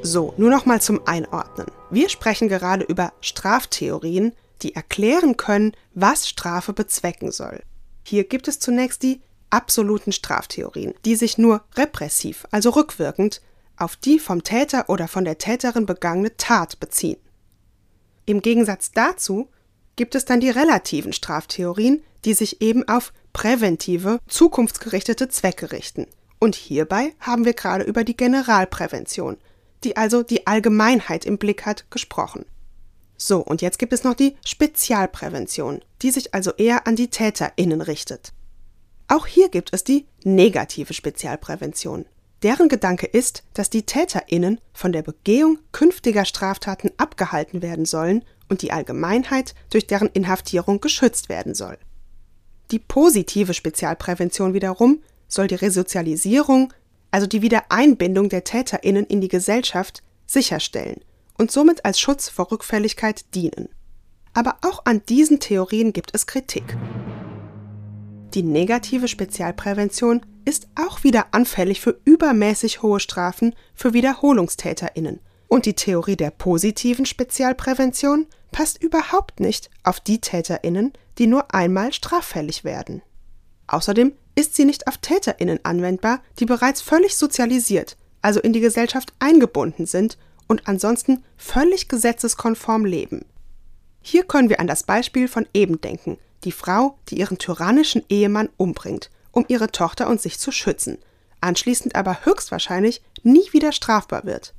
So, 0.04 0.36
nur 0.38 0.52
noch 0.52 0.68
mal 0.68 0.82
zum 0.82 1.08
Einordnen. 1.08 1.66
Wir 1.90 2.10
sprechen 2.10 2.48
gerade 2.48 2.84
über 2.84 3.12
Straftheorien, 3.22 4.34
die 4.62 4.76
erklären 4.76 5.36
können, 5.36 5.72
was 5.96 6.30
Strafe 6.30 6.74
bezwecken 6.74 7.32
soll. 7.32 7.64
Hier 8.04 8.24
gibt 8.24 8.48
es 8.48 8.60
zunächst 8.60 9.02
die 9.02 9.20
absoluten 9.50 10.12
Straftheorien, 10.12 10.94
die 11.06 11.16
sich 11.16 11.38
nur 11.38 11.64
repressiv, 11.76 12.46
also 12.52 12.72
rückwirkend, 12.72 13.42
auf 13.78 13.96
die 13.96 14.20
vom 14.20 14.44
Täter 14.44 14.90
oder 14.90 15.08
von 15.08 15.26
der 15.26 15.38
Täterin 15.38 15.86
begangene 15.86 16.36
Tat 16.38 16.80
beziehen. 16.80 17.20
Im 18.26 18.42
Gegensatz 18.42 18.92
dazu 18.92 19.50
gibt 19.96 20.16
es 20.16 20.26
dann 20.26 20.40
die 20.40 20.50
relativen 20.50 21.14
Straftheorien, 21.14 22.04
die 22.26 22.34
sich 22.34 22.62
eben 22.62 22.88
auf 22.88 23.14
präventive, 23.34 24.20
zukunftsgerichtete 24.28 25.30
Zwecke 25.30 25.72
richten. 25.72 26.08
Und 26.40 26.56
hierbei 26.56 27.14
haben 27.20 27.46
wir 27.46 27.54
gerade 27.54 27.84
über 27.84 28.04
die 28.04 28.16
Generalprävention, 28.16 29.38
die 29.84 29.98
also 29.98 30.24
die 30.24 30.48
Allgemeinheit 30.48 31.26
im 31.26 31.38
Blick 31.38 31.66
hat, 31.66 31.90
gesprochen. 31.92 32.46
So, 33.18 33.40
und 33.40 33.62
jetzt 33.62 33.80
gibt 33.80 33.92
es 33.92 34.04
noch 34.04 34.14
die 34.14 34.38
Spezialprävention, 34.46 35.82
die 36.02 36.12
sich 36.12 36.34
also 36.34 36.52
eher 36.52 36.88
an 36.88 36.96
die 36.96 37.10
TäterInnen 37.10 37.82
richtet. 37.82 38.32
Auch 39.10 39.26
hier 39.26 39.50
gibt 39.50 39.74
es 39.74 39.84
die 39.84 40.06
negative 40.24 40.94
Spezialprävention. 40.94 42.06
Deren 42.44 42.70
Gedanke 42.70 43.08
ist, 43.08 43.44
dass 43.56 43.72
die 43.72 43.82
TäterInnen 43.82 44.62
von 44.72 44.92
der 44.92 45.02
Begehung 45.02 45.58
künftiger 45.72 46.26
Straftaten 46.26 46.92
abgehalten 46.98 47.64
werden 47.64 47.86
sollen 47.86 48.24
und 48.50 48.62
die 48.62 48.72
Allgemeinheit 48.72 49.56
durch 49.72 49.88
deren 49.88 50.10
Inhaftierung 50.10 50.80
geschützt 50.80 51.28
werden 51.28 51.56
soll. 51.56 51.78
Die 52.70 52.80
positive 52.80 53.56
Spezialprävention 53.56 54.54
wiederum 54.54 55.02
soll 55.28 55.48
die 55.48 55.56
Resozialisierung, 55.56 56.72
also 57.10 57.26
die 57.26 57.42
Wiedereinbindung 57.42 58.30
der 58.30 58.44
TäterInnen 58.44 59.08
in 59.08 59.22
die 59.22 59.28
Gesellschaft, 59.28 60.04
sicherstellen 60.28 61.02
und 61.36 61.52
somit 61.52 61.84
als 61.84 62.00
Schutz 62.00 62.30
vor 62.30 62.52
Rückfälligkeit 62.52 63.34
dienen. 63.34 63.70
Aber 64.34 64.58
auch 64.62 64.86
an 64.86 65.02
diesen 65.10 65.40
Theorien 65.40 65.94
gibt 65.94 66.12
es 66.14 66.28
Kritik. 66.28 66.78
Die 68.34 68.44
negative 68.44 69.08
Spezialprävention 69.08 70.22
ist 70.46 70.68
auch 70.76 71.04
wieder 71.04 71.28
anfällig 71.32 71.82
für 71.82 72.00
übermäßig 72.06 72.84
hohe 72.84 73.00
Strafen 73.00 73.56
für 73.74 73.94
Wiederholungstäterinnen. 73.94 75.20
Und 75.48 75.66
die 75.66 75.74
Theorie 75.74 76.16
der 76.16 76.30
positiven 76.30 77.08
Spezialprävention 77.08 78.28
passt 78.52 78.84
überhaupt 78.84 79.40
nicht 79.40 79.72
auf 79.84 80.00
die 80.00 80.22
Täterinnen, 80.22 80.94
die 81.18 81.26
nur 81.26 81.56
einmal 81.56 81.92
straffällig 81.92 82.64
werden. 82.64 83.02
Außerdem 83.66 84.14
ist 84.36 84.56
sie 84.56 84.66
nicht 84.66 84.88
auf 84.88 84.98
Täterinnen 84.98 85.60
anwendbar, 85.64 86.22
die 86.38 86.46
bereits 86.46 86.82
völlig 86.82 87.16
sozialisiert, 87.16 87.98
also 88.22 88.40
in 88.40 88.54
die 88.54 88.60
Gesellschaft 88.60 89.12
eingebunden 89.18 89.88
sind 89.88 90.20
und 90.48 90.68
ansonsten 90.68 91.24
völlig 91.36 91.90
gesetzeskonform 91.90 92.86
leben. 92.86 93.26
Hier 94.02 94.24
können 94.24 94.50
wir 94.50 94.60
an 94.60 94.68
das 94.68 94.84
Beispiel 94.84 95.28
von 95.28 95.48
eben 95.54 95.82
denken, 95.82 96.18
die 96.44 96.52
Frau, 96.52 96.98
die 97.10 97.20
ihren 97.20 97.38
tyrannischen 97.38 98.04
Ehemann 98.10 98.50
umbringt, 98.58 99.10
um 99.32 99.46
ihre 99.48 99.72
Tochter 99.72 100.08
und 100.08 100.22
sich 100.22 100.40
zu 100.40 100.52
schützen, 100.52 100.98
anschließend 101.42 101.96
aber 101.96 102.26
höchstwahrscheinlich 102.26 103.02
nie 103.24 103.52
wieder 103.52 103.72
strafbar 103.72 104.24
wird. 104.26 104.54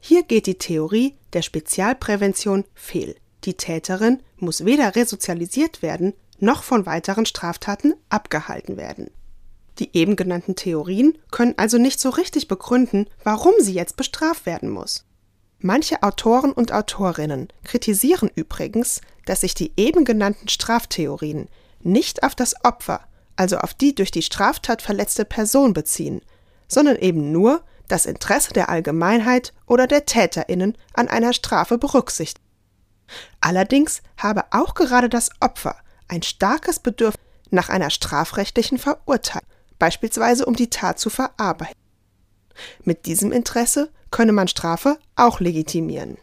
Hier 0.00 0.22
geht 0.22 0.46
die 0.46 0.58
Theorie 0.58 1.14
der 1.32 1.42
Spezialprävention 1.42 2.64
fehl. 2.74 3.16
Die 3.44 3.54
Täterin 3.54 4.20
muss 4.36 4.64
weder 4.64 4.94
resozialisiert 4.94 5.82
werden, 5.82 6.12
noch 6.38 6.62
von 6.62 6.86
weiteren 6.86 7.26
Straftaten 7.26 7.94
abgehalten 8.08 8.76
werden. 8.76 9.10
Die 9.78 9.96
eben 9.96 10.16
genannten 10.16 10.56
Theorien 10.56 11.18
können 11.30 11.54
also 11.56 11.78
nicht 11.78 12.00
so 12.00 12.10
richtig 12.10 12.48
begründen, 12.48 13.08
warum 13.24 13.54
sie 13.58 13.74
jetzt 13.74 13.96
bestraft 13.96 14.46
werden 14.46 14.70
muss. 14.70 15.05
Manche 15.58 16.02
Autoren 16.02 16.52
und 16.52 16.72
Autorinnen 16.72 17.48
kritisieren 17.64 18.30
übrigens, 18.34 19.00
dass 19.24 19.40
sich 19.40 19.54
die 19.54 19.72
eben 19.76 20.04
genannten 20.04 20.48
Straftheorien 20.48 21.48
nicht 21.80 22.22
auf 22.22 22.34
das 22.34 22.64
Opfer, 22.64 23.00
also 23.36 23.58
auf 23.58 23.74
die 23.74 23.94
durch 23.94 24.10
die 24.10 24.22
Straftat 24.22 24.82
verletzte 24.82 25.24
Person 25.24 25.72
beziehen, 25.72 26.20
sondern 26.68 26.96
eben 26.96 27.32
nur 27.32 27.62
das 27.88 28.06
Interesse 28.06 28.52
der 28.52 28.68
Allgemeinheit 28.68 29.52
oder 29.66 29.86
der 29.86 30.04
Täterinnen 30.04 30.76
an 30.94 31.08
einer 31.08 31.32
Strafe 31.32 31.78
berücksichtigen. 31.78 32.44
Allerdings 33.40 34.02
habe 34.16 34.44
auch 34.50 34.74
gerade 34.74 35.08
das 35.08 35.30
Opfer 35.40 35.76
ein 36.08 36.22
starkes 36.22 36.80
Bedürfnis 36.80 37.24
nach 37.50 37.68
einer 37.68 37.90
strafrechtlichen 37.90 38.78
Verurteilung, 38.78 39.48
beispielsweise 39.78 40.44
um 40.46 40.56
die 40.56 40.70
Tat 40.70 40.98
zu 40.98 41.10
verarbeiten. 41.10 41.76
Mit 42.84 43.06
diesem 43.06 43.32
Interesse 43.32 43.90
könne 44.10 44.32
man 44.32 44.48
Strafe 44.48 44.98
auch 45.14 45.40
legitimieren. 45.40 46.18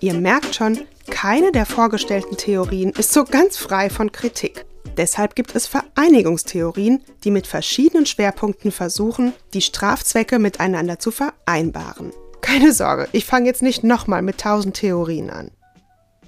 Ihr 0.00 0.14
merkt 0.14 0.56
schon, 0.56 0.80
keine 1.08 1.52
der 1.52 1.64
vorgestellten 1.64 2.36
Theorien 2.36 2.90
ist 2.90 3.12
so 3.12 3.22
ganz 3.22 3.56
frei 3.56 3.88
von 3.88 4.10
Kritik. 4.10 4.66
Deshalb 4.96 5.36
gibt 5.36 5.54
es 5.54 5.68
Vereinigungstheorien, 5.68 7.04
die 7.22 7.30
mit 7.30 7.46
verschiedenen 7.46 8.04
Schwerpunkten 8.04 8.72
versuchen, 8.72 9.32
die 9.54 9.62
Strafzwecke 9.62 10.40
miteinander 10.40 10.98
zu 10.98 11.12
vereinbaren. 11.12 12.12
Keine 12.40 12.72
Sorge, 12.72 13.08
ich 13.12 13.24
fange 13.24 13.46
jetzt 13.46 13.62
nicht 13.62 13.84
nochmal 13.84 14.22
mit 14.22 14.38
tausend 14.38 14.74
Theorien 14.74 15.30
an. 15.30 15.52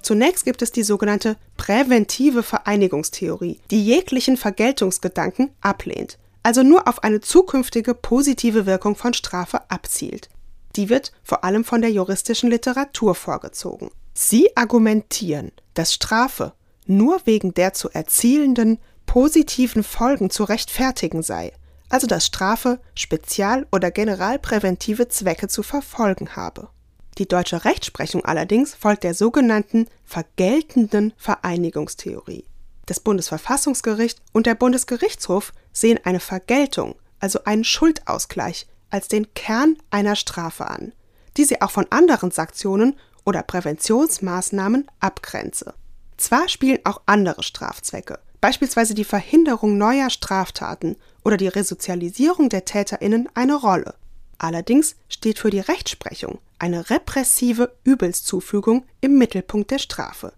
Zunächst 0.05 0.45
gibt 0.45 0.61
es 0.61 0.71
die 0.71 0.83
sogenannte 0.83 1.35
präventive 1.57 2.43
Vereinigungstheorie, 2.43 3.59
die 3.71 3.83
jeglichen 3.83 4.37
Vergeltungsgedanken 4.37 5.49
ablehnt, 5.61 6.19
also 6.43 6.61
nur 6.61 6.87
auf 6.87 7.03
eine 7.03 7.21
zukünftige 7.21 7.95
positive 7.95 8.67
Wirkung 8.67 8.95
von 8.95 9.15
Strafe 9.15 9.67
abzielt. 9.71 10.29
Die 10.75 10.89
wird 10.89 11.11
vor 11.23 11.43
allem 11.43 11.63
von 11.63 11.81
der 11.81 11.89
juristischen 11.89 12.51
Literatur 12.51 13.15
vorgezogen. 13.15 13.89
Sie 14.13 14.55
argumentieren, 14.55 15.51
dass 15.73 15.95
Strafe 15.95 16.53
nur 16.85 17.19
wegen 17.25 17.55
der 17.55 17.73
zu 17.73 17.89
erzielenden 17.89 18.77
positiven 19.07 19.81
Folgen 19.81 20.29
zu 20.29 20.43
rechtfertigen 20.43 21.23
sei, 21.23 21.51
also 21.89 22.05
dass 22.05 22.27
Strafe 22.27 22.79
spezial- 22.93 23.65
oder 23.71 23.89
generalpräventive 23.89 25.07
Zwecke 25.07 25.47
zu 25.47 25.63
verfolgen 25.63 26.35
habe. 26.35 26.69
Die 27.17 27.27
deutsche 27.27 27.63
Rechtsprechung 27.63 28.25
allerdings 28.25 28.75
folgt 28.75 29.03
der 29.03 29.13
sogenannten 29.13 29.87
vergeltenden 30.03 31.13
Vereinigungstheorie. 31.17 32.45
Das 32.85 32.99
Bundesverfassungsgericht 32.99 34.21
und 34.33 34.45
der 34.45 34.55
Bundesgerichtshof 34.55 35.53
sehen 35.71 35.99
eine 36.03 36.19
Vergeltung, 36.19 36.95
also 37.19 37.43
einen 37.45 37.63
Schuldausgleich, 37.63 38.67
als 38.89 39.07
den 39.07 39.33
Kern 39.33 39.77
einer 39.89 40.15
Strafe 40.15 40.67
an, 40.67 40.91
die 41.37 41.45
sie 41.45 41.61
auch 41.61 41.71
von 41.71 41.87
anderen 41.89 42.31
Sanktionen 42.31 42.95
oder 43.25 43.43
Präventionsmaßnahmen 43.43 44.87
abgrenze. 44.99 45.73
Zwar 46.17 46.47
spielen 46.47 46.79
auch 46.83 47.01
andere 47.05 47.43
Strafzwecke, 47.43 48.19
beispielsweise 48.41 48.93
die 48.93 49.03
Verhinderung 49.03 49.77
neuer 49.77 50.09
Straftaten 50.09 50.97
oder 51.23 51.37
die 51.37 51.47
Resozialisierung 51.47 52.49
der 52.49 52.65
Täterinnen 52.65 53.29
eine 53.33 53.55
Rolle. 53.55 53.95
Allerdings 54.37 54.95
steht 55.09 55.39
für 55.39 55.49
die 55.49 55.59
Rechtsprechung 55.59 56.39
eine 56.59 56.89
repressive 56.89 57.75
Übelszufügung 57.83 58.85
im 59.01 59.17
Mittelpunkt 59.17 59.71
der 59.71 59.79
Strafe, 59.79 60.33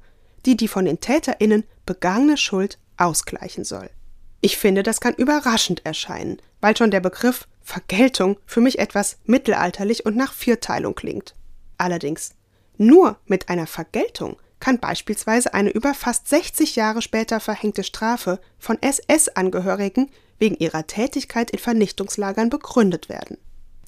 die 0.45 0.57
die 0.57 0.67
von 0.67 0.85
den 0.85 0.99
Täterinnen 0.99 1.63
begangene 1.85 2.37
Schuld 2.37 2.77
ausgleichen 2.97 3.63
soll. 3.63 3.89
Ich 4.41 4.57
finde, 4.57 4.83
das 4.83 5.01
kann 5.01 5.13
überraschend 5.13 5.85
erscheinen, 5.85 6.41
weil 6.61 6.77
schon 6.77 6.91
der 6.91 6.99
Begriff 6.99 7.47
Vergeltung 7.63 8.37
für 8.45 8.61
mich 8.61 8.79
etwas 8.79 9.17
mittelalterlich 9.25 10.05
und 10.05 10.15
nach 10.15 10.33
Vierteilung 10.33 10.95
klingt. 10.95 11.35
Allerdings, 11.77 12.33
nur 12.77 13.17
mit 13.25 13.49
einer 13.49 13.67
Vergeltung 13.67 14.37
kann 14.59 14.79
beispielsweise 14.79 15.53
eine 15.53 15.69
über 15.69 15.93
fast 15.93 16.27
60 16.29 16.75
Jahre 16.75 17.01
später 17.01 17.39
verhängte 17.39 17.83
Strafe 17.83 18.39
von 18.57 18.81
SS-Angehörigen 18.81 20.09
wegen 20.39 20.55
ihrer 20.55 20.87
Tätigkeit 20.87 21.51
in 21.51 21.59
Vernichtungslagern 21.59 22.49
begründet 22.49 23.09
werden. 23.09 23.37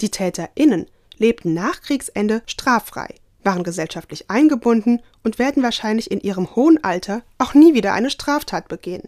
Die 0.01 0.09
TäterInnen 0.09 0.87
lebten 1.19 1.53
nach 1.53 1.82
Kriegsende 1.82 2.41
straffrei, 2.45 3.15
waren 3.43 3.63
gesellschaftlich 3.63 4.29
eingebunden 4.29 5.01
und 5.23 5.38
werden 5.38 5.62
wahrscheinlich 5.63 6.10
in 6.10 6.19
ihrem 6.19 6.55
hohen 6.55 6.84
Alter 6.84 7.21
auch 7.38 7.53
nie 7.53 7.73
wieder 7.73 7.93
eine 7.93 8.10
Straftat 8.10 8.67
begehen. 8.67 9.08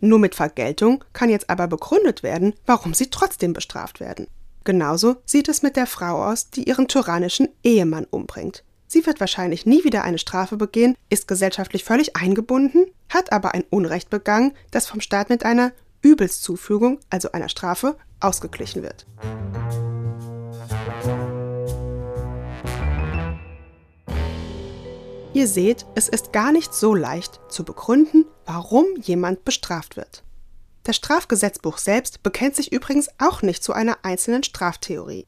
Nur 0.00 0.18
mit 0.18 0.34
Vergeltung 0.34 1.04
kann 1.12 1.30
jetzt 1.30 1.50
aber 1.50 1.66
begründet 1.66 2.22
werden, 2.22 2.54
warum 2.66 2.94
sie 2.94 3.10
trotzdem 3.10 3.52
bestraft 3.52 3.98
werden. 3.98 4.28
Genauso 4.64 5.16
sieht 5.24 5.48
es 5.48 5.62
mit 5.62 5.76
der 5.76 5.86
Frau 5.86 6.24
aus, 6.24 6.50
die 6.50 6.64
ihren 6.64 6.88
tyrannischen 6.88 7.48
Ehemann 7.62 8.06
umbringt. 8.10 8.62
Sie 8.88 9.06
wird 9.06 9.20
wahrscheinlich 9.20 9.66
nie 9.66 9.84
wieder 9.84 10.04
eine 10.04 10.18
Strafe 10.18 10.56
begehen, 10.56 10.96
ist 11.08 11.28
gesellschaftlich 11.28 11.84
völlig 11.84 12.16
eingebunden, 12.16 12.86
hat 13.08 13.32
aber 13.32 13.54
ein 13.54 13.64
Unrecht 13.70 14.10
begangen, 14.10 14.52
das 14.70 14.86
vom 14.86 15.00
Staat 15.00 15.28
mit 15.28 15.44
einer 15.44 15.72
Übelszufügung, 16.02 17.00
also 17.10 17.32
einer 17.32 17.48
Strafe, 17.48 17.96
ausgeglichen 18.20 18.82
wird. 18.82 19.06
Ihr 25.36 25.48
seht, 25.48 25.84
es 25.94 26.08
ist 26.08 26.32
gar 26.32 26.50
nicht 26.50 26.72
so 26.72 26.94
leicht 26.94 27.40
zu 27.50 27.62
begründen, 27.62 28.24
warum 28.46 28.86
jemand 29.02 29.44
bestraft 29.44 29.98
wird. 29.98 30.22
Das 30.82 30.96
Strafgesetzbuch 30.96 31.76
selbst 31.76 32.22
bekennt 32.22 32.56
sich 32.56 32.72
übrigens 32.72 33.10
auch 33.18 33.42
nicht 33.42 33.62
zu 33.62 33.74
einer 33.74 33.98
einzelnen 34.02 34.44
Straftheorie. 34.44 35.26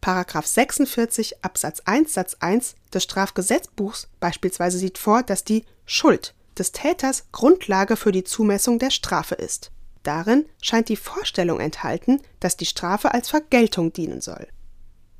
Paragraph 0.00 0.46
46 0.46 1.42
Absatz 1.44 1.80
1 1.84 2.12
Satz 2.12 2.36
1 2.38 2.76
des 2.92 3.02
Strafgesetzbuchs 3.02 4.06
beispielsweise 4.20 4.78
sieht 4.78 4.98
vor, 4.98 5.24
dass 5.24 5.42
die 5.42 5.64
Schuld 5.84 6.32
des 6.56 6.70
Täters 6.70 7.24
Grundlage 7.32 7.96
für 7.96 8.12
die 8.12 8.22
Zumessung 8.22 8.78
der 8.78 8.90
Strafe 8.90 9.34
ist. 9.34 9.72
Darin 10.04 10.46
scheint 10.62 10.88
die 10.88 10.94
Vorstellung 10.94 11.58
enthalten, 11.58 12.22
dass 12.38 12.56
die 12.56 12.66
Strafe 12.66 13.12
als 13.12 13.30
Vergeltung 13.30 13.92
dienen 13.92 14.20
soll. 14.20 14.46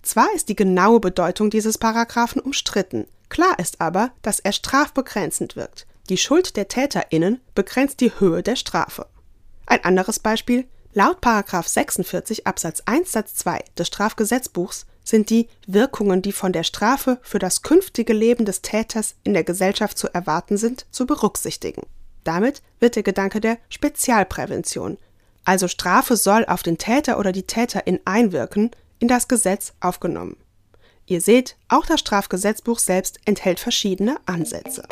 Zwar 0.04 0.28
ist 0.34 0.48
die 0.48 0.56
genaue 0.56 1.00
Bedeutung 1.00 1.50
dieses 1.50 1.78
Paragraphen 1.78 2.40
umstritten, 2.40 3.06
Klar 3.28 3.58
ist 3.58 3.80
aber, 3.80 4.12
dass 4.22 4.38
er 4.38 4.52
strafbegrenzend 4.52 5.56
wirkt. 5.56 5.86
Die 6.08 6.18
Schuld 6.18 6.56
der 6.56 6.68
TäterInnen 6.68 7.40
begrenzt 7.54 8.00
die 8.00 8.12
Höhe 8.20 8.44
der 8.44 8.56
Strafe. 8.56 9.06
Ein 9.66 9.82
anderes 9.84 10.20
Beispiel. 10.20 10.66
Laut 10.92 11.18
46 11.24 12.46
Absatz 12.46 12.82
1 12.86 13.10
Satz 13.10 13.34
2 13.34 13.64
des 13.76 13.88
Strafgesetzbuchs 13.88 14.86
sind 15.02 15.30
die 15.30 15.48
Wirkungen, 15.66 16.22
die 16.22 16.30
von 16.30 16.52
der 16.52 16.62
Strafe 16.62 17.18
für 17.22 17.40
das 17.40 17.62
künftige 17.62 18.12
Leben 18.12 18.44
des 18.44 18.62
Täters 18.62 19.16
in 19.24 19.34
der 19.34 19.42
Gesellschaft 19.42 19.98
zu 19.98 20.14
erwarten 20.14 20.56
sind, 20.56 20.86
zu 20.92 21.04
berücksichtigen. 21.04 21.82
Damit 22.22 22.62
wird 22.78 22.94
der 22.94 23.02
Gedanke 23.02 23.40
der 23.40 23.58
Spezialprävention, 23.68 24.98
also 25.44 25.68
Strafe 25.68 26.16
soll 26.16 26.46
auf 26.46 26.62
den 26.62 26.78
Täter 26.78 27.18
oder 27.18 27.32
die 27.32 27.46
Täterin 27.46 28.00
einwirken, 28.04 28.70
in 29.04 29.08
das 29.08 29.28
Gesetz 29.28 29.74
aufgenommen. 29.80 30.38
Ihr 31.04 31.20
seht, 31.20 31.58
auch 31.68 31.84
das 31.84 32.00
Strafgesetzbuch 32.00 32.78
selbst 32.78 33.20
enthält 33.26 33.60
verschiedene 33.60 34.16
Ansätze. 34.24 34.82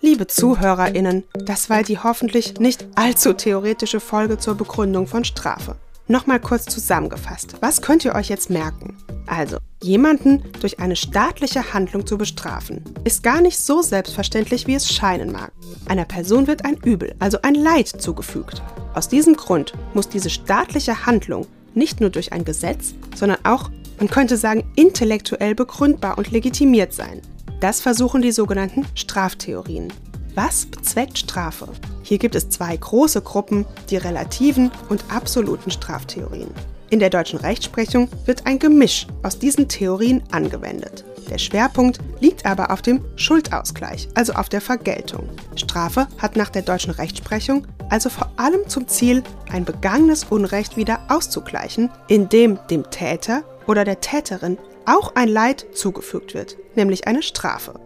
Liebe 0.00 0.26
Zuhörerinnen, 0.26 1.22
das 1.44 1.70
war 1.70 1.84
die 1.84 2.00
hoffentlich 2.00 2.58
nicht 2.58 2.84
allzu 2.96 3.32
theoretische 3.32 4.00
Folge 4.00 4.38
zur 4.38 4.56
Begründung 4.56 5.06
von 5.06 5.24
Strafe. 5.24 5.76
Nochmal 6.08 6.40
kurz 6.40 6.64
zusammengefasst, 6.64 7.54
was 7.60 7.80
könnt 7.80 8.04
ihr 8.04 8.16
euch 8.16 8.28
jetzt 8.28 8.50
merken? 8.50 8.96
Also, 9.26 9.58
jemanden 9.82 10.42
durch 10.60 10.78
eine 10.78 10.96
staatliche 10.96 11.72
Handlung 11.72 12.06
zu 12.06 12.16
bestrafen, 12.16 12.82
ist 13.04 13.22
gar 13.22 13.40
nicht 13.40 13.58
so 13.58 13.82
selbstverständlich, 13.82 14.66
wie 14.66 14.74
es 14.74 14.92
scheinen 14.92 15.32
mag. 15.32 15.52
Einer 15.86 16.04
Person 16.04 16.46
wird 16.46 16.64
ein 16.64 16.76
Übel, 16.76 17.14
also 17.18 17.38
ein 17.42 17.54
Leid 17.54 17.88
zugefügt. 17.88 18.62
Aus 18.94 19.08
diesem 19.08 19.34
Grund 19.34 19.72
muss 19.94 20.08
diese 20.08 20.30
staatliche 20.30 21.06
Handlung 21.06 21.46
nicht 21.74 22.00
nur 22.00 22.10
durch 22.10 22.32
ein 22.32 22.44
Gesetz, 22.44 22.94
sondern 23.14 23.38
auch, 23.44 23.70
man 23.98 24.08
könnte 24.08 24.36
sagen, 24.36 24.64
intellektuell 24.76 25.54
begründbar 25.54 26.18
und 26.18 26.30
legitimiert 26.30 26.92
sein. 26.92 27.20
Das 27.60 27.80
versuchen 27.80 28.22
die 28.22 28.32
sogenannten 28.32 28.86
Straftheorien. 28.94 29.92
Was 30.34 30.66
bezweckt 30.66 31.18
Strafe? 31.18 31.68
Hier 32.02 32.18
gibt 32.18 32.34
es 32.34 32.50
zwei 32.50 32.76
große 32.76 33.22
Gruppen, 33.22 33.64
die 33.88 33.96
relativen 33.96 34.70
und 34.90 35.02
absoluten 35.08 35.70
Straftheorien. 35.70 36.50
In 36.88 37.00
der 37.00 37.10
deutschen 37.10 37.38
Rechtsprechung 37.38 38.08
wird 38.26 38.46
ein 38.46 38.58
Gemisch 38.58 39.06
aus 39.22 39.38
diesen 39.38 39.68
Theorien 39.68 40.22
angewendet. 40.30 41.04
Der 41.28 41.38
Schwerpunkt 41.38 41.98
liegt 42.20 42.46
aber 42.46 42.70
auf 42.70 42.82
dem 42.82 43.04
Schuldausgleich, 43.16 44.08
also 44.14 44.34
auf 44.34 44.48
der 44.48 44.60
Vergeltung. 44.60 45.28
Strafe 45.56 46.06
hat 46.18 46.36
nach 46.36 46.50
der 46.50 46.62
deutschen 46.62 46.92
Rechtsprechung 46.92 47.66
also 47.88 48.08
vor 48.08 48.30
allem 48.36 48.68
zum 48.68 48.88
Ziel, 48.88 49.22
ein 49.50 49.64
begangenes 49.64 50.24
Unrecht 50.24 50.76
wieder 50.76 51.00
auszugleichen, 51.08 51.90
indem 52.08 52.58
dem 52.70 52.90
Täter 52.90 53.42
oder 53.66 53.84
der 53.84 54.00
Täterin 54.00 54.58
auch 54.86 55.14
ein 55.14 55.28
Leid 55.28 55.66
zugefügt 55.74 56.34
wird, 56.34 56.56
nämlich 56.76 57.06
eine 57.06 57.22
Strafe. 57.22 57.85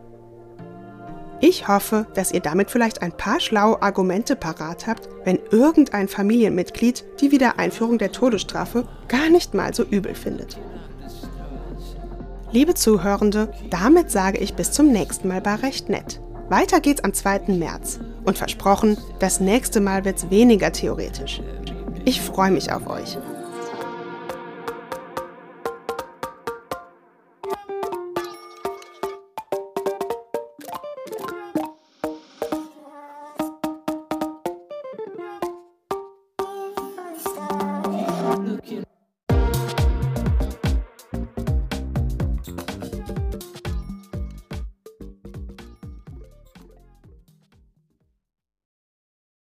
Ich 1.42 1.68
hoffe, 1.68 2.06
dass 2.14 2.32
ihr 2.32 2.40
damit 2.40 2.70
vielleicht 2.70 3.00
ein 3.00 3.12
paar 3.12 3.40
schlaue 3.40 3.80
Argumente 3.80 4.36
parat 4.36 4.86
habt, 4.86 5.08
wenn 5.24 5.38
irgendein 5.50 6.06
Familienmitglied 6.06 7.04
die 7.22 7.30
Wiedereinführung 7.30 7.96
der 7.96 8.12
Todesstrafe 8.12 8.86
gar 9.08 9.30
nicht 9.30 9.54
mal 9.54 9.72
so 9.72 9.82
übel 9.82 10.14
findet. 10.14 10.58
Liebe 12.52 12.74
Zuhörende, 12.74 13.52
damit 13.70 14.10
sage 14.10 14.38
ich 14.38 14.54
bis 14.54 14.72
zum 14.72 14.92
nächsten 14.92 15.28
Mal 15.28 15.40
bei 15.40 15.54
Recht 15.54 15.88
nett. 15.88 16.20
Weiter 16.50 16.80
geht's 16.80 17.04
am 17.04 17.14
2. 17.14 17.42
März. 17.48 18.00
Und 18.24 18.36
versprochen, 18.36 18.98
das 19.18 19.40
nächste 19.40 19.80
Mal 19.80 20.04
wird's 20.04 20.28
weniger 20.28 20.72
theoretisch. 20.72 21.40
Ich 22.04 22.20
freue 22.20 22.50
mich 22.50 22.70
auf 22.72 22.86
euch. 22.86 23.16